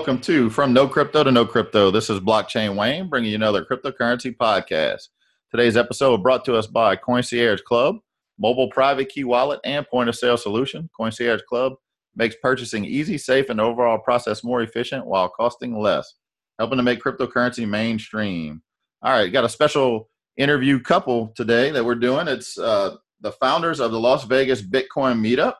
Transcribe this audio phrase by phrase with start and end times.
[0.00, 1.90] Welcome to From No Crypto to No Crypto.
[1.90, 5.08] This is Blockchain Wayne bringing you another cryptocurrency podcast.
[5.50, 7.96] Today's episode brought to us by Concierge Club,
[8.38, 10.88] mobile private key wallet, and point of sale solution.
[10.96, 11.74] Concierge Club
[12.16, 16.14] makes purchasing easy, safe, and overall process more efficient while costing less,
[16.58, 18.62] helping to make cryptocurrency mainstream.
[19.02, 22.26] All right, got a special interview couple today that we're doing.
[22.26, 25.56] It's uh, the founders of the Las Vegas Bitcoin Meetup.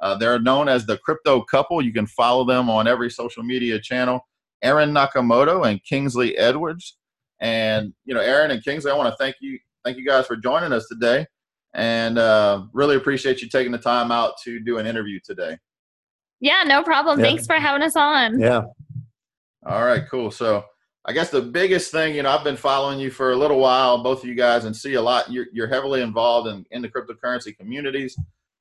[0.00, 1.82] Uh, they're known as the Crypto Couple.
[1.82, 4.26] You can follow them on every social media channel.
[4.62, 6.96] Aaron Nakamoto and Kingsley Edwards.
[7.40, 10.36] And you know, Aaron and Kingsley, I want to thank you, thank you guys for
[10.36, 11.26] joining us today,
[11.74, 15.56] and uh, really appreciate you taking the time out to do an interview today.
[16.40, 17.18] Yeah, no problem.
[17.18, 17.26] Yeah.
[17.26, 18.38] Thanks for having us on.
[18.38, 18.62] Yeah.
[19.66, 20.30] All right, cool.
[20.30, 20.64] So
[21.04, 24.02] I guess the biggest thing, you know, I've been following you for a little while,
[24.02, 25.30] both of you guys, and see a lot.
[25.30, 28.16] You're, you're heavily involved in, in the cryptocurrency communities.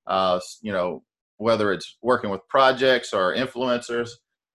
[0.07, 1.03] Uh, you know,
[1.39, 4.09] whether it's working with projects or influencers.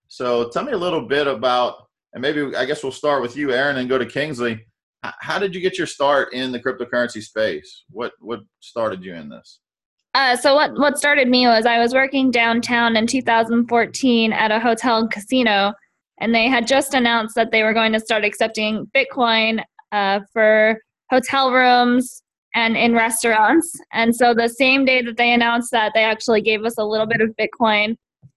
[0.09, 3.53] So tell me a little bit about, and maybe I guess we'll start with you,
[3.53, 4.65] Aaron, and go to Kingsley.
[5.03, 7.85] How did you get your start in the cryptocurrency space?
[7.91, 9.61] What what started you in this?
[10.15, 14.61] Uh, so what what started me was I was working downtown in 2014 at a
[14.61, 15.73] hotel and casino,
[16.21, 19.63] and they had just announced that they were going to start accepting Bitcoin
[19.93, 20.79] uh, for
[21.11, 22.23] hotel rooms,
[22.55, 23.73] and in restaurants.
[23.93, 27.07] And so the same day that they announced that, they actually gave us a little
[27.07, 27.97] bit of Bitcoin,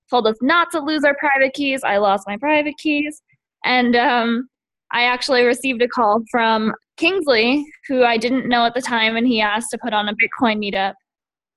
[0.09, 1.83] told us not to lose our private keys.
[1.83, 3.21] I lost my private keys.
[3.63, 4.49] And um,
[4.91, 9.27] I actually received a call from Kingsley, who I didn't know at the time, and
[9.27, 10.93] he asked to put on a Bitcoin meetup.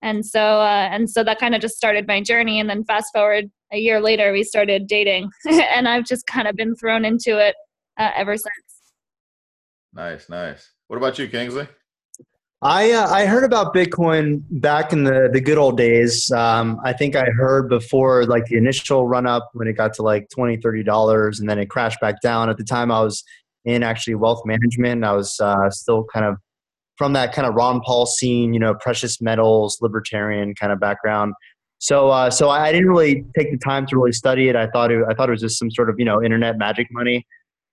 [0.03, 2.59] And so, uh, and so that kind of just started my journey.
[2.59, 6.57] And then fast forward a year later, we started dating, and I've just kind of
[6.57, 7.55] been thrown into it
[7.99, 8.51] uh, ever since.
[9.93, 10.73] Nice, nice.
[10.89, 11.69] What about you, Kingsley?
[12.63, 16.31] I uh, I heard about Bitcoin back in the, the good old days.
[16.31, 20.03] Um, I think I heard before like the initial run up when it got to
[20.03, 22.51] like 20 30 dollars and then it crashed back down.
[22.51, 23.25] At the time, I was
[23.65, 25.05] in actually wealth management.
[25.05, 26.37] I was uh, still kind of
[26.99, 31.33] from that kind of Ron Paul scene, you know, precious metals, libertarian kind of background.
[31.79, 34.57] So uh, so I didn't really take the time to really study it.
[34.57, 36.89] I thought it, I thought it was just some sort of you know internet magic
[36.91, 37.27] money.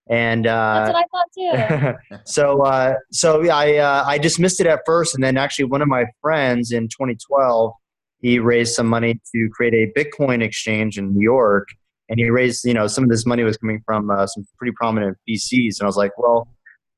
[0.09, 2.19] And uh, that's what I thought too.
[2.25, 5.81] so, uh, so yeah, I uh, I dismissed it at first, and then actually one
[5.81, 7.73] of my friends in 2012,
[8.21, 11.67] he raised some money to create a Bitcoin exchange in New York,
[12.09, 14.73] and he raised you know some of this money was coming from uh, some pretty
[14.75, 16.47] prominent VCs, and I was like, well.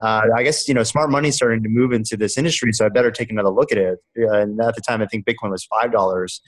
[0.02, 2.88] Uh, I guess you know smart money starting to move into this industry, so I
[2.88, 4.00] better take another look at it.
[4.16, 6.40] and at the time, I think Bitcoin was five dollars,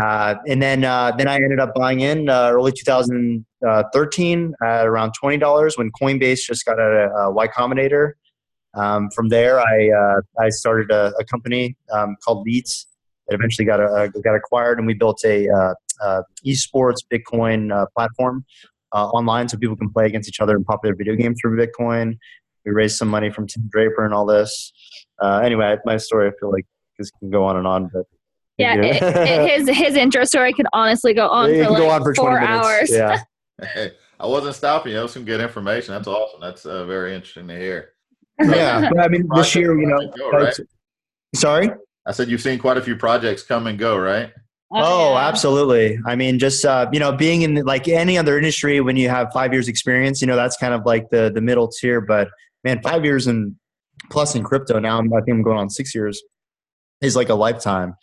[0.00, 5.12] uh, and then uh, then I ended up buying in uh, early 2013 at around
[5.20, 8.12] twenty dollars when Coinbase just got a, a Y Combinator.
[8.74, 12.86] Um, from there, I uh, I started a, a company um, called Leets
[13.28, 18.46] that eventually got a, got acquired, and we built a uh, esports Bitcoin platform
[18.92, 22.16] online so people can play against each other in popular video games through Bitcoin.
[22.64, 24.72] We raised some money from Tim Draper and all this.
[25.22, 26.64] anyway, my story I feel like
[26.98, 28.06] this can go on and on, but
[28.58, 32.02] yeah, it, it, his his intro story could honestly go on for like go on
[32.02, 32.90] for four hours.
[32.90, 33.22] Yeah.
[33.74, 34.98] hey, I wasn't stopping you.
[34.98, 35.94] That was some good information.
[35.94, 36.40] That's awesome.
[36.40, 37.92] That's uh, very interesting to hear.
[38.40, 40.54] yeah, but I mean, this year, you know, go, right?
[41.34, 41.70] sorry.
[42.06, 44.32] I said you've seen quite a few projects come and go, right?
[44.74, 45.28] Oh, oh yeah.
[45.28, 45.98] absolutely.
[46.06, 49.32] I mean, just uh, you know, being in like any other industry, when you have
[49.32, 52.00] five years experience, you know, that's kind of like the the middle tier.
[52.00, 52.28] But
[52.64, 53.54] man, five years and
[54.10, 56.22] plus in crypto now, I think I'm going on six years
[57.02, 57.94] is like a lifetime.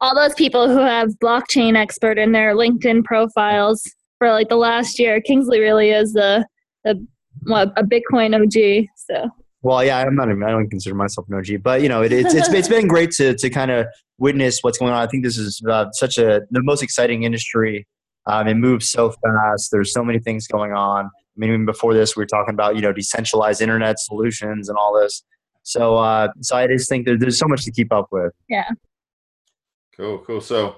[0.00, 3.82] All those people who have blockchain expert in their LinkedIn profiles
[4.18, 6.46] for like the last year, Kingsley really is the
[6.84, 7.06] the
[7.44, 8.88] what, a Bitcoin OG.
[8.96, 9.30] So.
[9.62, 10.28] Well, yeah, I'm not.
[10.28, 12.88] Even, I don't consider myself an OG, but you know, it, it's it's it's been
[12.88, 13.86] great to to kind of
[14.18, 15.00] witness what's going on.
[15.00, 17.86] I think this is uh, such a the most exciting industry.
[18.26, 19.70] Um, it moves so fast.
[19.70, 21.06] There's so many things going on.
[21.06, 24.76] I mean, even before this, we were talking about you know decentralized internet solutions and
[24.76, 25.22] all this.
[25.62, 28.32] So, uh, so I just think that there's so much to keep up with.
[28.48, 28.68] Yeah.
[29.96, 30.40] Cool, cool.
[30.40, 30.76] So,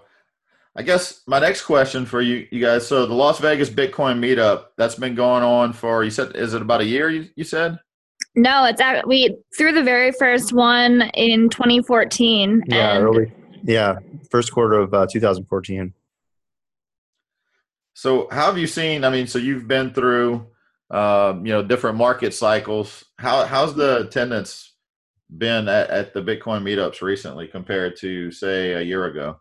[0.76, 2.86] I guess my next question for you, you guys.
[2.86, 6.62] So, the Las Vegas Bitcoin meetup that's been going on for you said is it
[6.62, 7.08] about a year?
[7.08, 7.78] You, you said.
[8.36, 12.64] No, it's at, we threw the very first one in 2014.
[12.66, 13.32] Yeah, early.
[13.62, 13.98] Yeah,
[14.30, 15.94] first quarter of uh, 2014.
[17.94, 19.04] So, how have you seen?
[19.04, 20.48] I mean, so you've been through,
[20.90, 23.04] uh, you know, different market cycles.
[23.18, 24.73] How how's the attendance
[25.38, 29.40] been at, at the Bitcoin meetups recently compared to say a year ago?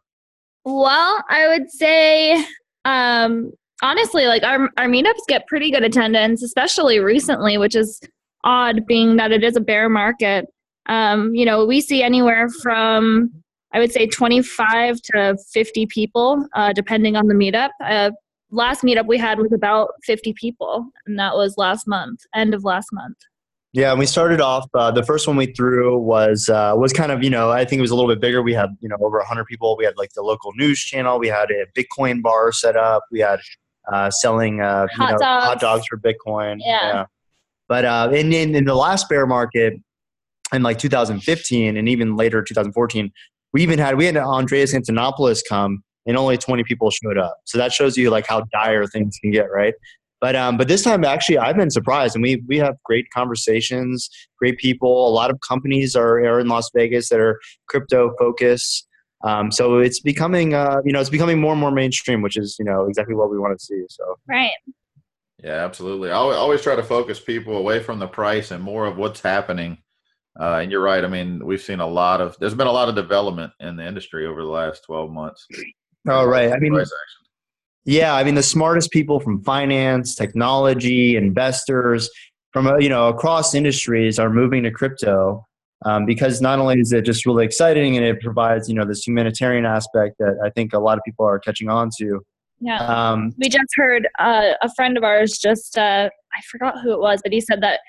[0.66, 2.46] Well, I would say
[2.86, 3.52] um,
[3.82, 8.00] honestly, like our our meetups get pretty good attendance, especially recently, which is
[8.44, 10.48] odd, being that it is a bear market.
[10.88, 13.32] Um, you know, we see anywhere from
[13.74, 17.70] I would say 25 to 50 people, uh, depending on the meetup.
[17.84, 18.12] Uh,
[18.52, 22.64] last meetup we had was about 50 people, and that was last month, end of
[22.64, 23.18] last month.
[23.74, 24.70] Yeah, we started off.
[24.76, 27.80] Uh, the first one we threw was uh, was kind of you know I think
[27.80, 28.44] it was a little bit bigger.
[28.44, 29.76] We had you know over hundred people.
[29.76, 31.20] We had like the local news channel.
[31.20, 33.04] We had a Bitcoin bar set up.
[33.12, 33.40] We had
[33.92, 35.46] uh, selling uh, Hot you know, dogs.
[35.46, 36.58] hot dogs for Bitcoin.
[36.60, 37.06] Yeah.
[37.68, 39.74] But uh, in, in in the last bear market
[40.54, 43.12] in like 2015 and even later 2014,
[43.54, 47.38] we even had we had Andreas Antonopoulos come and only 20 people showed up.
[47.46, 49.74] So that shows you like how dire things can get, right?
[50.24, 54.10] But um, but this time actually I've been surprised, and we we have great conversations,
[54.40, 55.06] great people.
[55.06, 58.88] A lot of companies are, are in Las Vegas that are crypto focused.
[59.26, 62.56] Um, so it's becoming uh, you know it's becoming more and more mainstream, which is
[62.58, 63.84] you know exactly what we want to see.
[63.90, 64.52] So Right.
[65.44, 66.10] Yeah, absolutely.
[66.10, 69.20] I always, always try to focus people away from the price and more of what's
[69.20, 69.78] happening.
[70.40, 71.04] Uh, and you're right.
[71.04, 72.38] I mean, we've seen a lot of.
[72.40, 75.46] There's been a lot of development in the industry over the last 12 months.
[76.08, 76.88] oh right, I mean action.
[77.86, 82.10] Yeah, I mean the smartest people from finance, technology, investors
[82.52, 85.46] from uh, you know across industries are moving to crypto
[85.86, 89.06] um, because not only is it just really exciting and it provides you know this
[89.06, 92.22] humanitarian aspect that I think a lot of people are catching on to.
[92.60, 92.80] Yeah.
[92.86, 97.00] Um, we just heard uh, a friend of ours just uh, I forgot who it
[97.00, 97.82] was, but he said that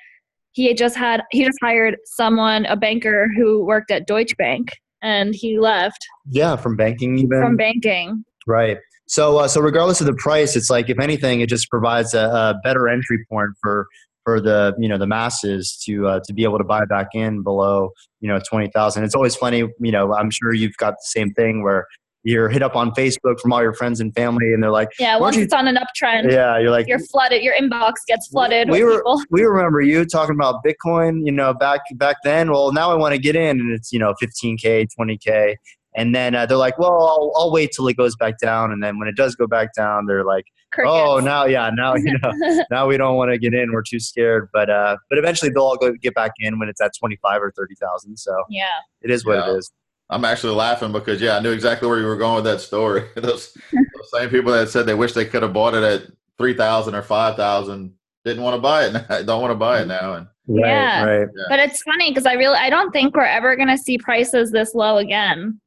[0.53, 4.71] he had just had he just hired someone, a banker who worked at Deutsche Bank,
[5.03, 8.25] and he left yeah, from banking even from banking.
[8.47, 8.79] Right.
[9.07, 12.25] So, uh, so regardless of the price, it's like if anything, it just provides a,
[12.25, 13.87] a better entry point for
[14.25, 17.43] for the you know the masses to uh, to be able to buy back in
[17.43, 17.91] below
[18.21, 19.05] you know twenty thousand.
[19.05, 20.15] It's always funny, you know.
[20.15, 21.87] I'm sure you've got the same thing where
[22.25, 25.19] you're hit up on Facebook from all your friends and family, and they're like, Yeah,
[25.19, 27.43] once it's on an uptrend, "Yeah," you're like, you're flooded.
[27.43, 29.21] Your inbox gets flooded we were people.
[29.31, 32.51] we remember you talking about Bitcoin, you know, back back then.
[32.51, 35.57] Well, now I want to get in, and it's you know 15k, 20k,
[35.95, 38.83] and then uh, they're like, well, I'll, I'll wait till it goes back down, and
[38.83, 40.45] then when it does go back down, they're like,
[40.85, 43.73] oh, now yeah, now you know, now we don't want to get in.
[43.73, 46.81] We're too scared, but uh, but eventually they'll all go get back in when it's
[46.81, 48.17] at 25 or 30 thousand.
[48.17, 48.67] So yeah.
[49.03, 49.53] it is what Yeah.
[49.53, 49.73] it is.
[50.11, 53.09] I'm actually laughing because yeah, I knew exactly where you were going with that story.
[53.17, 56.55] those, those same people that said they wish they could have bought it at three
[56.55, 57.95] thousand or five thousand
[58.25, 58.93] didn't want to buy it.
[58.93, 60.15] Now, don't want to buy it now.
[60.15, 61.05] And Right, Yeah.
[61.05, 61.29] right.
[61.49, 64.75] But it's funny because I really I don't think we're ever gonna see prices this
[64.75, 65.59] low again.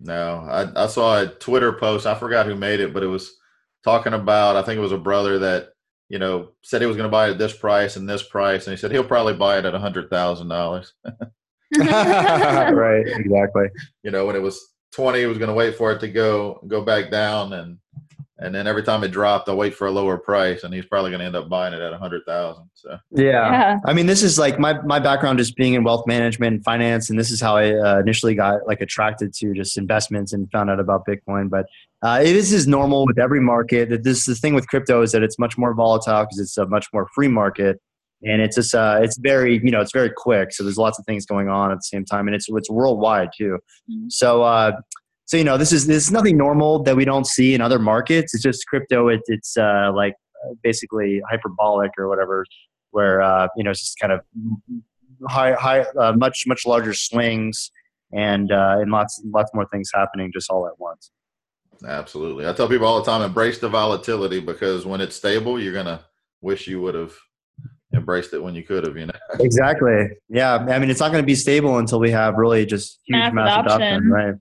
[0.00, 2.06] No, I, I saw a Twitter post.
[2.06, 3.36] I forgot who made it, but it was
[3.84, 4.56] talking about.
[4.56, 5.70] I think it was a brother that
[6.08, 8.66] you know said he was going to buy it at this price and this price,
[8.66, 10.94] and he said he'll probably buy it at a hundred thousand dollars.
[11.78, 13.66] right, exactly.
[14.02, 16.60] you know, when it was 20, he was going to wait for it to go
[16.66, 17.78] go back down, and
[18.42, 21.10] and then every time it dropped, I'll wait for a lower price, and he's probably
[21.10, 22.70] going to end up buying it at a hundred thousand.
[22.74, 23.22] So Yeah.
[23.22, 23.78] Yeah.
[23.84, 27.10] I mean, this is like my, my background is being in wealth management and finance,
[27.10, 30.70] and this is how I uh, initially got like attracted to just investments and found
[30.70, 31.50] out about Bitcoin.
[31.50, 31.66] But
[32.02, 33.90] uh, it is is normal with every market.
[33.90, 36.66] That This the thing with crypto is that it's much more volatile because it's a
[36.66, 37.78] much more free market,
[38.22, 40.52] and it's just uh, it's very you know it's very quick.
[40.52, 43.30] So there's lots of things going on at the same time, and it's it's worldwide
[43.36, 43.58] too.
[43.90, 44.10] Mhm.
[44.10, 44.72] So.
[45.30, 47.78] So you know this is this is nothing normal that we don't see in other
[47.78, 48.34] markets.
[48.34, 49.06] It's just crypto.
[49.06, 52.44] It, it's uh, like uh, basically hyperbolic or whatever
[52.90, 54.22] where uh, you know it's just kind of
[55.28, 57.70] high, high, uh, much much larger swings
[58.12, 61.12] and uh, and lots lots more things happening just all at once.
[61.86, 65.72] absolutely, I tell people all the time, embrace the volatility because when it's stable, you're
[65.72, 66.00] gonna
[66.40, 67.14] wish you would have
[67.94, 68.96] embraced it when you could have.
[68.96, 69.12] You know.
[69.38, 70.08] Exactly.
[70.28, 70.56] Yeah.
[70.56, 73.32] I mean, it's not going to be stable until we have really just huge Mass
[73.32, 73.82] mass, adoption.
[73.82, 74.10] adoption.
[74.10, 74.34] right?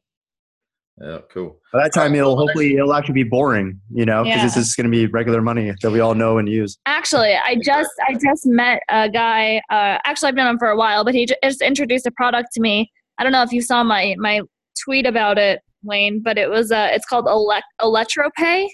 [1.02, 1.58] Yeah, cool.
[1.72, 4.46] By that time, it'll hopefully it'll actually be boring, you know, because Yeah.
[4.48, 6.78] it's just going to be regular money that we all know and use.
[6.86, 9.62] Actually, I just I just met a guy.
[9.70, 12.62] Uh, actually, I've known him for a while, but he just introduced a product to
[12.62, 12.92] me.
[13.18, 14.42] I don't know if you saw my my
[14.84, 18.68] tweet about it, Wayne, but it was uh, it's called Elec- ElectroPay,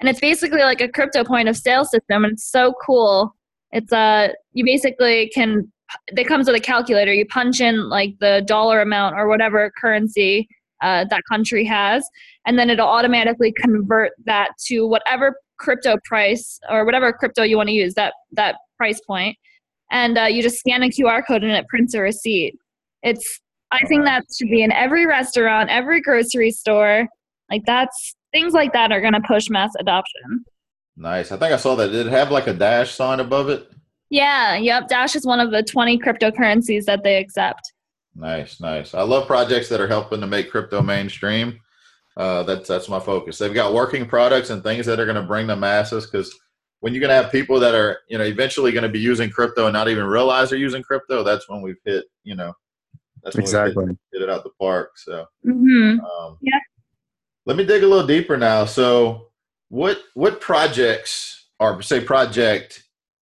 [0.00, 3.34] and it's basically like a crypto point of sale system, and it's so cool.
[3.72, 5.72] It's uh you basically can
[6.08, 7.12] it comes with a calculator.
[7.12, 10.48] You punch in like the dollar amount or whatever currency
[10.82, 12.06] uh, that country has,
[12.46, 17.68] and then it'll automatically convert that to whatever crypto price or whatever crypto you want
[17.68, 19.36] to use that that price point.
[19.90, 22.54] And uh, you just scan a qr code and it prints a receipt.
[23.02, 27.06] It's i think that should be in every restaurant every grocery store.
[27.50, 30.44] Like that's things like that are going to push mass adoption.
[30.96, 31.32] Nice.
[31.32, 31.90] I think I saw that.
[31.90, 33.68] Did it have like a dash sign above it?
[34.10, 34.56] yeah.
[34.56, 37.71] Yep dash is one of the 20 cryptocurrencies that they accept
[38.14, 38.94] Nice, nice.
[38.94, 41.60] I love projects that are helping to make crypto mainstream.
[42.16, 43.38] Uh, that's that's my focus.
[43.38, 46.06] They've got working products and things that are going to bring the masses.
[46.06, 46.38] Because
[46.80, 49.30] when you're going to have people that are, you know, eventually going to be using
[49.30, 52.52] crypto and not even realize they're using crypto, that's when we've hit, you know,
[53.22, 53.86] that's when Exactly.
[53.86, 54.98] hit, hit it out the park.
[54.98, 56.58] So, hmm um, Yeah.
[57.46, 58.66] Let me dig a little deeper now.
[58.66, 59.28] So,
[59.68, 62.84] what what projects or say project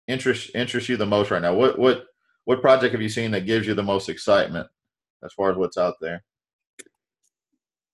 [0.06, 1.54] interest interest you the most right now?
[1.54, 2.04] What what
[2.44, 4.68] what project have you seen that gives you the most excitement
[5.24, 6.22] as far as what's out there?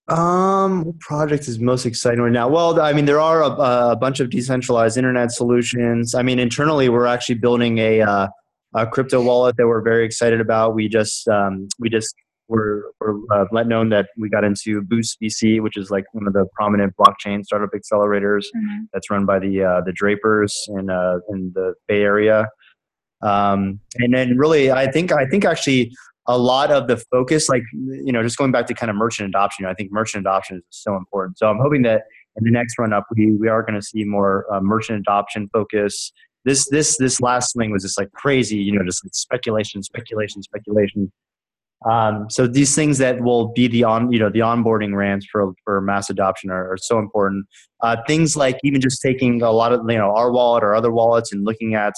[0.08, 2.48] Um, what project is most exciting right now?
[2.48, 3.50] Well, I mean, there are a,
[3.92, 6.16] a bunch of decentralized internet solutions.
[6.16, 8.28] I mean, internally, we're actually building a, uh,
[8.74, 10.74] a crypto wallet that we're very excited about.
[10.74, 12.14] We just um, we just
[12.48, 16.26] were, were uh, let known that we got into Boost VC, which is like one
[16.26, 18.82] of the prominent blockchain startup accelerators mm-hmm.
[18.92, 22.48] that's run by the uh, the Drapers in uh, in the Bay Area.
[23.22, 25.92] Um, and then really, I think I think actually
[26.26, 29.28] a lot of the focus, like you know, just going back to kind of merchant
[29.28, 31.38] adoption, I think merchant adoption is so important.
[31.38, 32.02] So I'm hoping that
[32.36, 35.48] in the next run up, we we are going to see more uh, merchant adoption
[35.52, 36.12] focus.
[36.44, 40.42] This this this last swing was just like crazy, you know, just like speculation, speculation,
[40.42, 41.12] speculation.
[41.90, 45.52] Um, so these things that will be the on you know the onboarding ramps for
[45.64, 47.46] for mass adoption are, are so important.
[47.82, 50.90] Uh, things like even just taking a lot of you know our wallet or other
[50.90, 51.94] wallets and looking at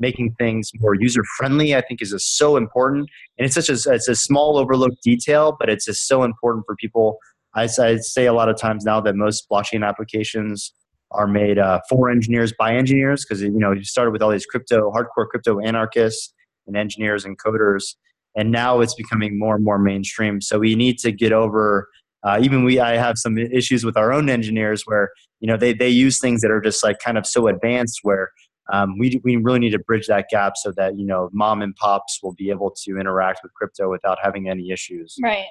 [0.00, 3.08] making things more user friendly i think is so important.
[3.38, 6.74] And it's such a it's a small overlooked detail but it's just so important for
[6.76, 7.18] people.
[7.54, 10.72] I, I say a lot of times now that most blockchain applications
[11.10, 14.46] are made uh, for engineers by engineers because you know you started with all these
[14.46, 16.32] crypto hardcore crypto anarchists
[16.66, 17.94] and engineers and coders
[18.36, 20.40] and now it's becoming more and more mainstream.
[20.40, 21.88] So we need to get over
[22.22, 25.72] uh, even we i have some issues with our own engineers where you know they,
[25.72, 28.30] they use things that are just like kind of so advanced where
[28.72, 31.74] um, we, we really need to bridge that gap so that you know mom and
[31.76, 35.46] pops will be able to interact with crypto without having any issues right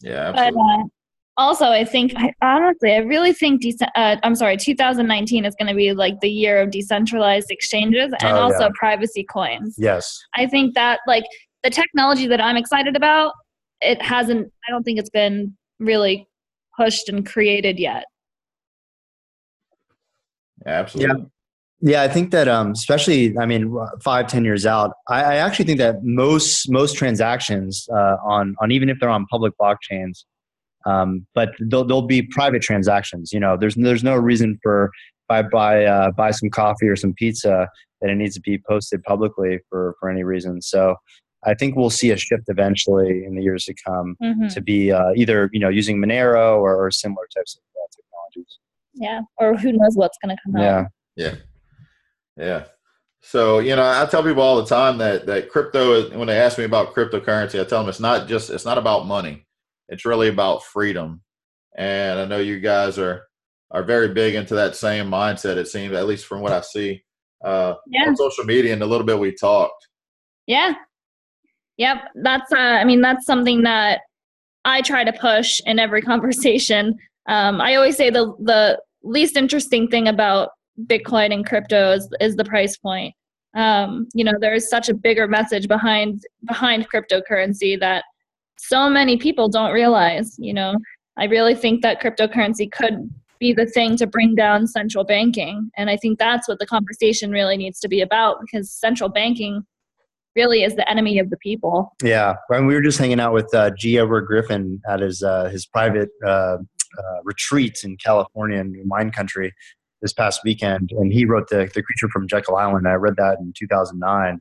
[0.00, 0.52] yeah absolutely.
[0.52, 0.84] but uh,
[1.36, 5.68] also i think I, honestly i really think de- uh, i'm sorry 2019 is going
[5.68, 8.70] to be like the year of decentralized exchanges and oh, also yeah.
[8.78, 11.24] privacy coins yes i think that like
[11.62, 13.32] the technology that i'm excited about
[13.80, 16.26] it hasn't i don't think it's been really
[16.76, 18.04] pushed and created yet
[20.66, 21.26] absolutely yeah.
[21.82, 25.64] Yeah, I think that um, especially, I mean, five, ten years out, I, I actually
[25.64, 30.24] think that most most transactions uh, on on even if they're on public blockchains,
[30.84, 33.32] um, but they'll, they'll be private transactions.
[33.32, 34.90] You know, there's there's no reason for
[35.28, 37.68] buy buy uh, buy some coffee or some pizza
[38.02, 40.60] that it needs to be posted publicly for for any reason.
[40.60, 40.96] So
[41.46, 44.48] I think we'll see a shift eventually in the years to come mm-hmm.
[44.48, 48.58] to be uh, either you know using Monero or, or similar types of uh, technologies.
[48.94, 50.78] Yeah, or who knows what's going to come yeah.
[50.80, 50.86] out.
[51.16, 51.26] Yeah.
[51.26, 51.34] Yeah.
[52.36, 52.64] Yeah.
[53.22, 56.38] So, you know, I tell people all the time that that crypto is when they
[56.38, 59.46] ask me about cryptocurrency, I tell them it's not just it's not about money.
[59.88, 61.22] It's really about freedom.
[61.76, 63.26] And I know you guys are
[63.70, 67.04] are very big into that same mindset, it seems, at least from what I see
[67.44, 68.08] uh, yeah.
[68.08, 69.86] on social media and a little bit we talked.
[70.46, 70.74] Yeah.
[71.76, 71.98] Yep.
[72.22, 74.00] That's uh I mean, that's something that
[74.64, 76.98] I try to push in every conversation.
[77.28, 80.50] Um, I always say the the least interesting thing about
[80.86, 83.14] Bitcoin and crypto is, is the price point.
[83.54, 88.04] Um, you know, there is such a bigger message behind behind cryptocurrency that
[88.58, 90.36] so many people don't realize.
[90.38, 90.76] You know,
[91.18, 93.10] I really think that cryptocurrency could
[93.40, 97.32] be the thing to bring down central banking, and I think that's what the conversation
[97.32, 99.64] really needs to be about because central banking
[100.36, 101.92] really is the enemy of the people.
[102.02, 103.98] Yeah, and we were just hanging out with uh, G.
[103.98, 106.58] Edward Griffin at his uh, his private uh,
[106.98, 109.52] uh, retreat in California in wine country,
[110.00, 112.88] this past weekend, and he wrote the the Creature from Jekyll Island.
[112.88, 114.40] I read that in 2009,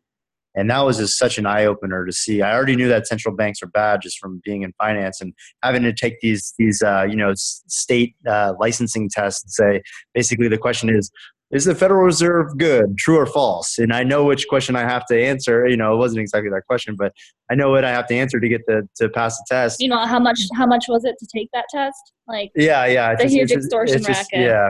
[0.55, 2.41] and that was just such an eye opener to see.
[2.41, 5.83] I already knew that central banks are bad just from being in finance and having
[5.83, 9.81] to take these these uh, you know state uh, licensing tests and say
[10.13, 11.11] basically the question is.
[11.51, 13.79] Is the Federal Reserve good, true or false?
[13.79, 15.67] And I know which question I have to answer.
[15.67, 17.11] You know, it wasn't exactly that question, but
[17.49, 19.81] I know what I have to answer to get the to pass the test.
[19.81, 22.13] You know how much how much was it to take that test?
[22.27, 24.27] Like yeah, yeah, the huge extortion racket.
[24.31, 24.69] yeah,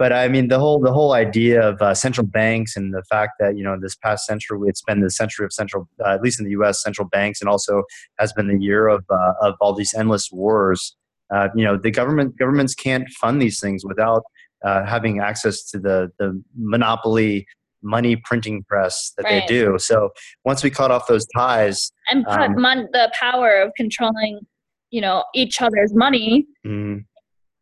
[0.00, 3.32] but I mean, the whole the whole idea of uh, central banks and the fact
[3.38, 6.40] that you know this past century it's been the century of central, uh, at least
[6.40, 6.82] in the U.S.
[6.82, 7.82] central banks, and also
[8.18, 10.96] has been the year of uh, of all these endless wars.
[11.30, 14.22] Uh, you know, the government governments can't fund these things without
[14.64, 17.46] uh, having access to the the monopoly
[17.82, 19.46] money printing press that right.
[19.46, 19.78] they do.
[19.78, 20.08] So
[20.46, 24.40] once we cut off those ties and put um, mon- the power of controlling,
[24.90, 26.46] you know, each other's money.
[26.66, 27.00] Mm-hmm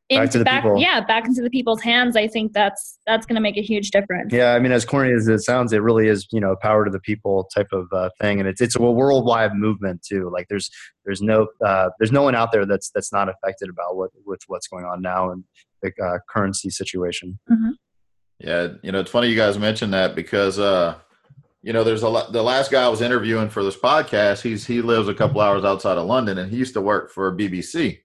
[0.09, 0.79] back to the back, people.
[0.79, 2.17] Yeah, back into the people's hands.
[2.17, 4.33] I think that's that's going to make a huge difference.
[4.33, 6.91] Yeah, I mean, as corny as it sounds, it really is you know power to
[6.91, 10.31] the people type of uh, thing, and it's it's a worldwide movement too.
[10.33, 10.71] Like there's
[11.05, 14.41] there's no uh, there's no one out there that's that's not affected about what with
[14.47, 15.45] what's going on now and
[15.83, 17.39] the uh, currency situation.
[17.51, 17.71] Mm-hmm.
[18.39, 20.95] Yeah, you know, it's funny you guys mentioned that because uh,
[21.63, 22.33] you know, there's a lot.
[22.33, 25.65] The last guy I was interviewing for this podcast, he's he lives a couple hours
[25.65, 28.01] outside of London, and he used to work for BBC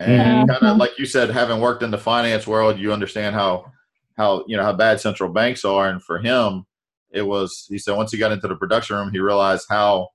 [0.00, 0.44] And Yeah.
[0.46, 3.72] kind of like you said, having worked in the finance world, you understand how
[4.16, 5.88] how you know how bad central banks are.
[5.88, 6.64] And for him,
[7.10, 10.08] it was he said once he got into the production room, he realized how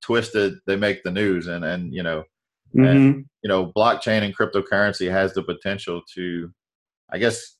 [0.00, 1.46] twisted they make the news.
[1.46, 2.24] And and you know
[2.74, 3.24] Mhm.
[3.42, 6.52] you know blockchain and cryptocurrency has the potential to,
[7.10, 7.56] I guess,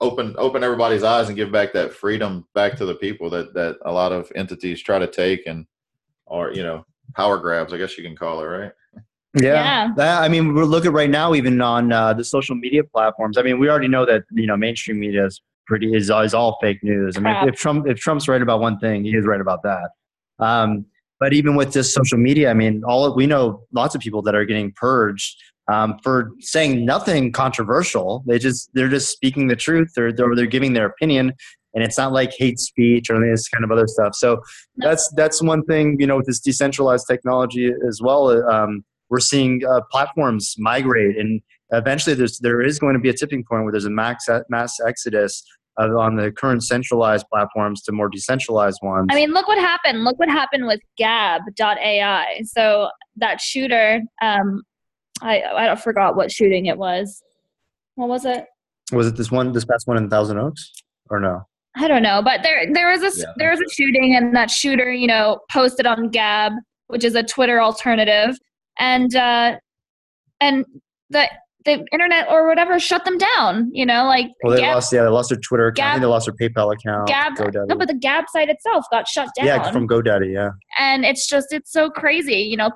[0.00, 3.78] open open everybody's eyes and give back that freedom back to the people that that
[3.84, 5.66] a lot of entities try to take and
[6.26, 7.72] or you know power grabs.
[7.72, 8.72] I guess you can call it right.
[9.34, 9.52] Yeah.
[9.54, 9.92] Yeah.
[9.96, 13.36] That, I mean, we're looking right now, even on uh, the social media platforms.
[13.36, 16.58] I mean, we already know that you know mainstream media is pretty is, is all
[16.60, 17.16] fake news.
[17.16, 19.90] I mean, if Trump if Trump's right about one thing, he is right about that.
[20.38, 20.86] Um,
[21.20, 24.34] but even with this social media, I mean, all we know lots of people that
[24.34, 25.36] are getting purged
[25.72, 28.22] um, for saying nothing controversial.
[28.26, 29.92] They just they're just speaking the truth.
[29.94, 31.32] They're they're, they're giving their opinion,
[31.74, 34.14] and it's not like hate speech or any of this kind of other stuff.
[34.14, 34.42] So
[34.76, 38.30] that's that's one thing you know with this decentralized technology as well.
[38.50, 43.14] Um, we're seeing uh, platforms migrate, and eventually there's there is going to be a
[43.14, 45.42] tipping point where there's a max mass exodus
[45.78, 49.08] of, on the current centralized platforms to more decentralized ones.
[49.10, 50.04] I mean, look what happened.
[50.04, 52.42] Look what happened with Gab.ai.
[52.44, 54.62] So that shooter, um,
[55.20, 57.22] I I forgot what shooting it was.
[57.96, 58.46] What was it?
[58.92, 60.72] was it this one this past one in Thousand Oaks
[61.10, 61.42] or no?
[61.76, 64.50] I don't know, but there there was a Yeah, there was a shooting, and that
[64.50, 66.52] shooter, you know, posted on Gab,
[66.86, 68.36] which is a Twitter alternative,
[68.78, 69.56] and uh,
[70.40, 70.64] and
[71.10, 71.28] the
[71.64, 73.70] the internet or whatever shut them down.
[73.72, 75.86] You know, like Well, they Gab, lost yeah they lost their Twitter account.
[75.88, 77.08] I think Gab- they lost their PayPal account.
[77.08, 77.68] Gab, GoDaddy.
[77.68, 79.46] no, but the Gab site itself got shut down.
[79.46, 80.32] yeah, from GoDaddy.
[80.32, 80.50] Yeah.
[80.78, 82.70] and it's just it's so crazy you know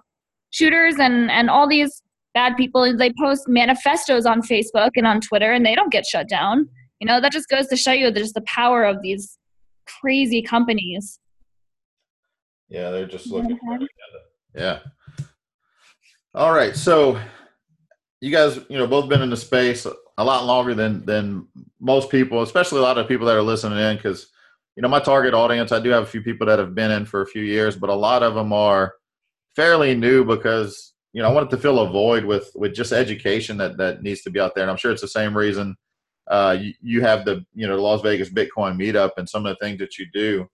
[0.51, 2.03] shooters and and all these
[2.35, 6.27] bad people they post manifestos on facebook and on twitter and they don't get shut
[6.29, 6.67] down
[7.01, 9.37] you know that just goes to show you just the power of these
[10.01, 11.19] crazy companies
[12.71, 13.79] Yeah, they're just looking for.
[14.55, 14.79] Yeah.
[16.35, 16.77] All right.
[16.77, 17.21] So
[18.21, 19.87] you guys, you know, both been in the space
[20.19, 21.47] a lot longer than than
[21.81, 24.29] most people, especially a lot of people that are listening in because
[24.77, 27.05] you know, my target audience, I do have a few people that have been in
[27.05, 28.95] for a few years, but a lot of them are
[29.57, 33.57] fairly new because, you know, I wanted to fill a void with with just education
[33.59, 34.63] that that needs to be out there.
[34.63, 35.77] And I'm sure it's the same reason
[36.29, 39.57] uh, you, you have the, you know, the Las Vegas Bitcoin meetup and some of
[39.57, 40.49] the things that you do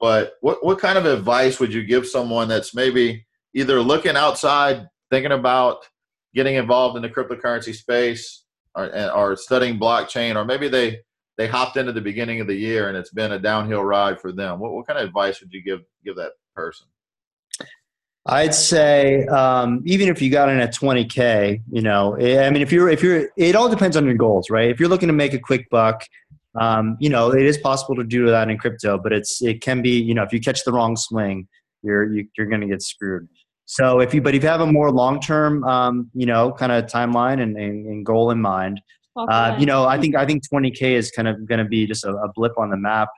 [0.00, 4.88] but what what kind of advice would you give someone that's maybe either looking outside,
[5.10, 5.86] thinking about
[6.34, 8.44] getting involved in the cryptocurrency space,
[8.74, 11.00] or, or studying blockchain, or maybe they
[11.36, 14.30] they hopped into the beginning of the year and it's been a downhill ride for
[14.30, 14.58] them?
[14.60, 16.86] What what kind of advice would you give give that person?
[18.26, 22.60] I'd say um, even if you got in at 20k, you know, eh, I mean,
[22.60, 24.70] if you're if you're, it all depends on your goals, right?
[24.70, 26.04] If you're looking to make a quick buck,
[26.60, 29.80] um, you know, it is possible to do that in crypto, but it's it can
[29.80, 31.48] be, you know, if you catch the wrong swing,
[31.82, 33.28] you're you, you're going to get screwed.
[33.72, 36.72] So if you, but if you have a more long term, um, you know, kind
[36.72, 38.80] of timeline and, and, and goal in mind,
[39.16, 42.04] uh, you know, I think I think 20k is kind of going to be just
[42.04, 43.08] a, a blip on the map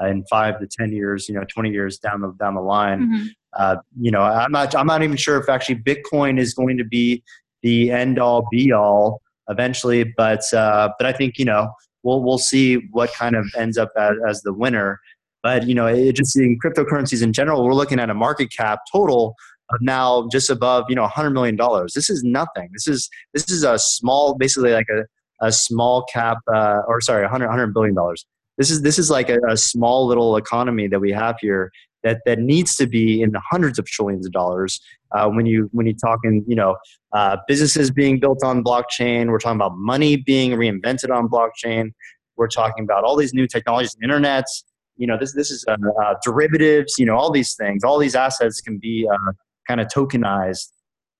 [0.00, 3.26] in five to 10 years, you know, 20 years down the down the line Mhm.
[3.58, 6.84] uh, you know, I'm not, I'm not even sure if actually Bitcoin is going to
[6.84, 7.22] be
[7.62, 11.70] the end all be all eventually, but, uh, but I think, you know,
[12.02, 15.00] we'll, we'll see what kind of ends up as, as the winner.
[15.42, 18.80] But, you know, it just in cryptocurrencies in general, we're looking at a market cap
[18.92, 19.34] total
[19.70, 21.94] of now just above, you know, hundred million dollars.
[21.94, 22.70] This is nothing.
[22.72, 25.04] This is, this is a small, basically like a,
[25.46, 28.24] a small cap, uh, or sorry, 100, 100 billion dollars.
[28.56, 31.70] This is, this is like a, a small little economy that we have here
[32.04, 34.80] that that needs to be in the hundreds of trillions of dollars
[35.12, 36.76] uh, when you when you talking you know
[37.12, 41.90] uh, businesses being built on blockchain we're talking about money being reinvented on blockchain
[42.36, 44.64] we're talking about all these new technologies internets
[44.96, 48.14] you know this this is uh, uh, derivatives you know all these things all these
[48.14, 49.32] assets can be uh,
[49.68, 50.72] kind of tokenized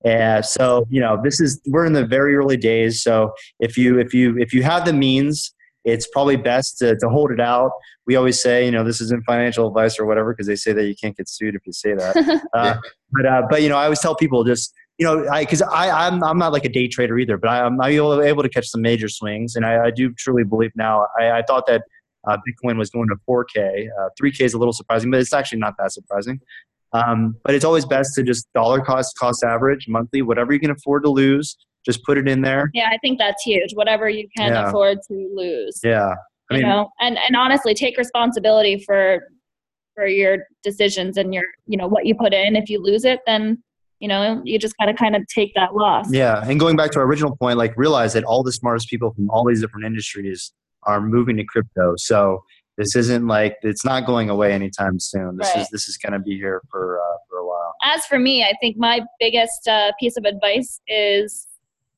[0.05, 3.99] and so you know this is we're in the very early days so if you
[3.99, 5.53] if you if you have the means
[5.85, 7.71] it's probably best to, to hold it out
[8.09, 10.85] we always say, you know, this isn't financial advice or whatever, because they say that
[10.85, 12.41] you can't get sued if you say that.
[12.53, 12.75] Uh,
[13.11, 16.07] but, uh, but, you know, I always tell people just, you know, I, cause I,
[16.07, 18.67] I'm, I'm not like a day trader either, but I, I'm able able to catch
[18.67, 19.55] some major swings.
[19.55, 21.83] And I, I do truly believe now, I, I thought that
[22.27, 23.87] uh, Bitcoin was going to 4K.
[23.99, 26.41] Uh, 3K is a little surprising, but it's actually not that surprising.
[26.93, 30.71] Um, but it's always best to just dollar cost, cost average monthly, whatever you can
[30.71, 32.69] afford to lose, just put it in there.
[32.73, 34.67] yeah i think that's huge whatever you can Yeah.
[34.67, 36.13] afford to lose Yeah.
[36.51, 39.21] I mean, you know and and honestly take responsibility for
[39.95, 43.19] for your decisions and your you know what you put in if you lose it
[43.25, 43.63] then
[43.99, 46.99] you know you just gotta kind of take that loss Yeah, and going back to
[46.99, 50.51] our original point, like realize that all the smartest people from all these different industries
[50.83, 51.93] are moving to crypto.
[51.97, 52.41] So
[52.79, 55.37] this isn't like it's not going away anytime soon.
[55.37, 55.61] This Right.
[55.63, 57.73] is this is going to be here for uh, for a while.
[57.93, 61.45] as for me i think my biggest uh, piece of advice is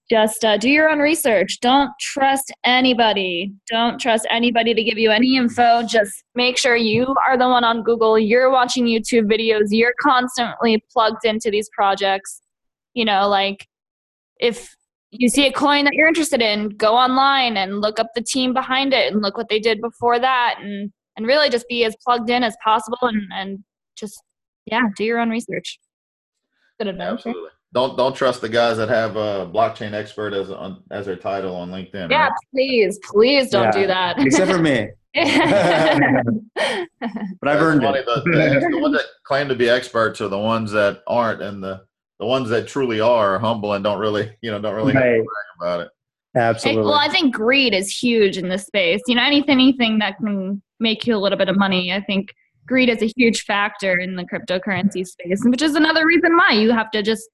[0.09, 1.51] just uh, do your own research.
[1.61, 3.53] Don't trust anybody.
[3.69, 5.83] Don't trust anybody to give you any info.
[5.83, 8.19] Just make sure you are the one on Google.
[8.19, 9.67] You're watching YouTube videos.
[9.69, 12.41] You're constantly plugged into these projects.
[12.93, 13.65] You know, like
[14.37, 14.75] if
[15.11, 18.53] you see a coin that you're interested in, go online and look up the team
[18.53, 21.95] behind it and look what they did before that and and really just be as
[22.03, 23.59] plugged in as possible and, and
[23.97, 24.23] just
[24.65, 25.79] yeah, do your own research.
[26.79, 27.13] Good advice.
[27.13, 27.49] Absolutely.
[27.73, 31.55] Don't don't trust the guys that have a blockchain expert as on, as their title
[31.55, 32.09] on LinkedIn.
[32.09, 32.31] Yeah, right?
[32.53, 33.81] please, please don't Yeah.
[33.81, 34.19] do that.
[34.19, 34.89] Except for me.
[37.41, 38.05] But I've That's earned funny, it.
[38.05, 41.63] The, the, the ones that claim to be experts are the ones that aren't, and
[41.63, 41.81] the
[42.21, 45.23] the ones that truly are, are humble and don't really, you know, don't really Right.
[45.25, 45.25] brag
[45.59, 45.89] about it.
[46.35, 46.83] And- Absolutely.
[46.83, 49.01] well, I think greed is huge in this space.
[49.07, 51.91] You know, anything, anything that can make you a little bit of money.
[51.91, 52.29] I think
[52.67, 56.71] greed is a huge factor in the cryptocurrency space, which is another reason why you
[56.71, 57.27] have to just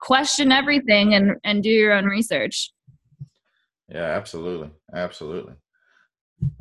[0.00, 2.72] question everything and and do your own research.
[3.90, 5.54] Yeah, absolutely, absolutely.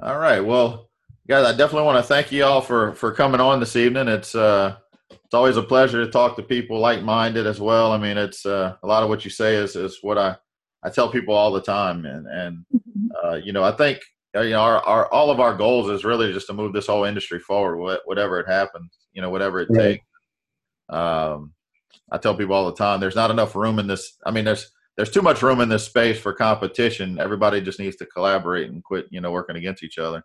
[0.04, 0.90] All right, well,
[1.30, 4.10] guys, I definitely want to thank you all for for coming on this evening.
[4.10, 4.76] It's uh,
[5.12, 7.92] it's always a pleasure to talk to people like minded as well.
[7.92, 10.36] I mean, it's uh, a lot of what you say is is what I
[10.84, 12.66] I tell people all the time, and and
[13.24, 14.00] uh, you know, I think
[14.36, 16.88] uh, you know our, our all of our goals is really just to move this
[16.88, 20.00] whole industry forward, whatever it happens, you know, whatever it Right.
[20.00, 20.06] takes.
[20.90, 21.54] Um,
[22.12, 24.18] I tell people all the time, there's not enough room in this.
[24.26, 27.20] I mean, there's there's too much room in this space for competition.
[27.20, 30.24] Everybody just needs to collaborate and quit, you know, working against each other.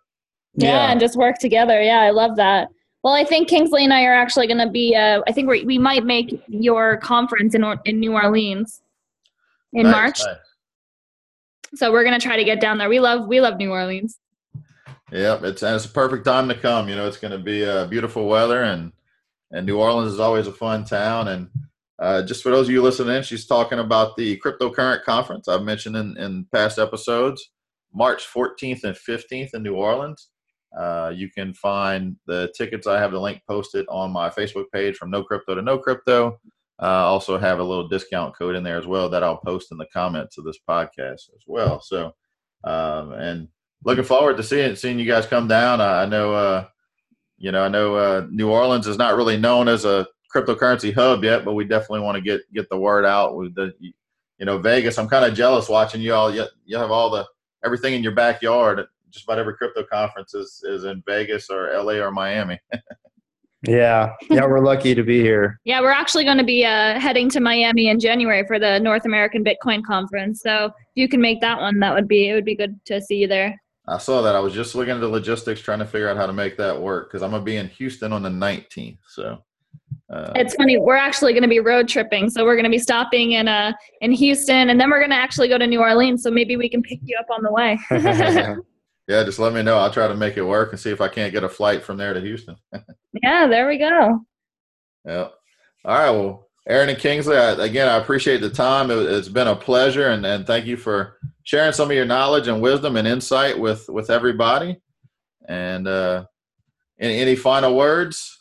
[0.55, 1.81] Yeah, and just work together.
[1.81, 2.69] Yeah, I love that.
[3.05, 4.95] Well, I think Kingsley and I are actually going to be.
[4.95, 8.81] Uh, I think we we might make your conference in in New Orleans
[9.73, 10.19] in Nice, March.
[10.25, 10.37] nice.
[11.75, 12.89] So we're going to try to get down there.
[12.89, 14.17] We love we love New Orleans.
[15.11, 16.89] Yep, it's and it's a perfect time to come.
[16.89, 18.91] You know, it's going to be uh, beautiful weather, and
[19.51, 21.27] and New Orleans is always a fun town.
[21.27, 21.49] And
[21.99, 25.95] uh, just for those of you listening, she's talking about the cryptocurrent conference I've mentioned
[25.95, 27.51] in, in past episodes,
[27.93, 30.29] March 14th and 15th in New Orleans.
[30.77, 32.87] Uh, you can find the tickets.
[32.87, 36.39] I have the link posted on my Facebook page from No Crypto to No Crypto.
[36.81, 39.77] Uh, also have a little discount code in there as well that I'll post in
[39.77, 41.79] the comments of this podcast as well.
[41.79, 42.13] So,
[42.65, 43.47] um, and
[43.85, 45.79] looking forward to seeing seeing you guys come down.
[45.79, 46.65] I, I know, uh,
[47.37, 51.23] you know, I know uh, New Orleans is not really known as a cryptocurrency hub
[51.23, 54.57] yet, but we definitely want to get get the word out with the, you know,
[54.57, 54.99] Vegas.
[54.99, 56.33] I'm kind of jealous watching you all.
[56.33, 57.25] You, you have all the
[57.63, 58.85] everything in your backyard.
[59.15, 62.59] Just about every crypto conference is, is in Vegas or LA or Miami.
[63.65, 64.11] yeah.
[64.29, 65.57] Yeah, we're lucky to be here.
[65.63, 69.05] Yeah, we're actually going to be uh, heading to Miami in January for the North
[69.05, 70.41] American Bitcoin Conference.
[70.41, 72.99] So if you can make that one, that would be it would be good to
[72.99, 73.57] see you there.
[73.87, 74.35] I saw that.
[74.35, 76.81] I was just looking at the logistics, trying to figure out how to make that
[76.81, 78.97] work because I'm gonna be in Houston on the 19th.
[79.07, 79.41] So,
[80.09, 80.77] uh, It's funny.
[80.77, 83.71] We're actually going to be road tripping, so we're going to be stopping in uh
[84.01, 86.21] in Houston, and then we're going to actually go to New Orleans.
[86.21, 87.79] So maybe we can pick you up on the way.
[89.07, 89.77] yeah, just let me know.
[89.77, 91.97] I'll try to make it work and see if I can't get a flight from
[91.97, 92.55] there to Houston.
[93.23, 94.21] yeah, there we go.
[95.05, 95.27] Yeah.
[95.85, 96.09] All right.
[96.09, 98.89] Well, Aaron and Kingsley, I, again, I appreciate the time.
[98.89, 102.47] It, it's been a pleasure, and, and thank you for sharing some of your knowledge
[102.47, 104.81] and wisdom and insight with with everybody.
[105.47, 106.25] And uh,
[106.99, 108.39] any any final words?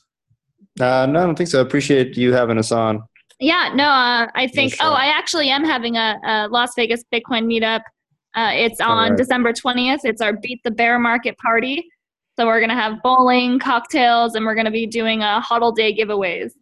[0.81, 1.61] Uh, no, I don't think so.
[1.61, 3.03] Appreciate you having us on.
[3.41, 4.75] Yeah, no, uh, I think.
[4.75, 4.87] sure.
[4.87, 7.83] Oh, I actually am having a, a Las Vegas Bitcoin meetup.
[8.35, 9.17] Uh, it's on Alright.
[9.17, 10.01] December twentieth.
[10.05, 11.89] It's our Beat the Bear Market party.
[12.37, 16.53] So we're gonna have bowling, cocktails, and we're gonna be doing a huddle day giveaways.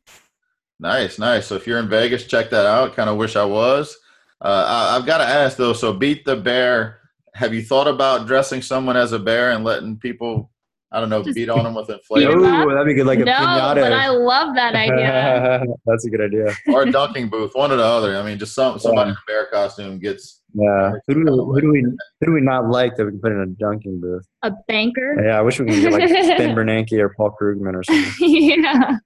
[0.78, 1.46] Nice, nice.
[1.46, 2.94] So if you're in Vegas, check that out.
[2.94, 3.96] Kind of wish I was.
[4.40, 5.72] Uh, I, I've got to ask though.
[5.72, 6.98] So beat the bear.
[7.34, 10.50] Have you thought about dressing someone as a bear and letting people,
[10.92, 12.68] I don't know, Just beat on them with beat inflatable 'em?
[12.68, 13.74] Ooh, that'd be good, like a no, pinata.
[13.76, 15.64] but I love that idea.
[15.86, 16.54] That's a good idea.
[16.68, 18.16] or a dunking booth, one or the other?
[18.16, 20.42] I mean, just some somebody in a bear costume gets.
[20.54, 20.92] Yeah.
[21.06, 23.32] Who do, we, who do we who do we not like that we can put
[23.32, 24.26] in a dunking booth?
[24.42, 25.16] a banker.
[25.24, 28.12] Yeah, I wish we could get like Ben Bernanke or Paul Krugman or something.
[28.20, 28.96] yeah,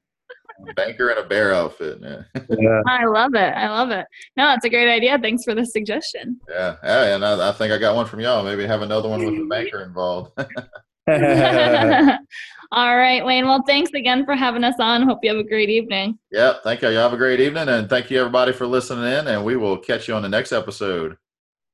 [0.69, 1.99] A banker in a bear outfit.
[2.03, 2.23] Yeah,
[2.59, 2.83] Yeah.
[2.89, 3.55] I love it.
[3.55, 4.07] I love it.
[4.37, 5.19] No, it's a great idea.
[5.21, 6.41] Thanks for the suggestion.
[6.49, 6.77] yeah.
[6.83, 8.43] yeah and I, I think I got one from y'all.
[8.43, 10.33] Maybe have another one with the banker involved.
[12.73, 13.47] All right, Wayne.
[13.47, 15.03] Well, thanks again for having us on.
[15.03, 16.19] Hope you have a great evening.
[16.33, 16.55] yeah.
[16.65, 16.89] Thank you.
[16.89, 19.29] You have a great evening, and thank you everybody for listening in.
[19.29, 21.17] And we will catch you on the next episode.